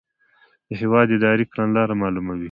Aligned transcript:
د 0.67 0.71
هیواد 0.81 1.07
اداري 1.17 1.45
کړنلاره 1.51 1.93
معلوموي. 2.01 2.39